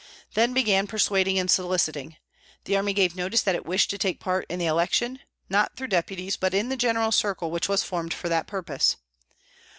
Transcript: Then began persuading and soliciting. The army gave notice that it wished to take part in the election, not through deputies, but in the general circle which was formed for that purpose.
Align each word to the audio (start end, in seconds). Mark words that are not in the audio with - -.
Then 0.33 0.55
began 0.55 0.87
persuading 0.87 1.37
and 1.37 1.47
soliciting. 1.51 2.17
The 2.63 2.75
army 2.75 2.91
gave 2.91 3.15
notice 3.15 3.43
that 3.43 3.53
it 3.53 3.67
wished 3.67 3.91
to 3.91 3.99
take 3.99 4.19
part 4.19 4.47
in 4.49 4.57
the 4.57 4.65
election, 4.65 5.19
not 5.47 5.75
through 5.75 5.89
deputies, 5.93 6.37
but 6.37 6.55
in 6.55 6.69
the 6.69 6.75
general 6.75 7.11
circle 7.11 7.51
which 7.51 7.69
was 7.69 7.83
formed 7.83 8.11
for 8.15 8.27
that 8.27 8.47
purpose. 8.47 8.95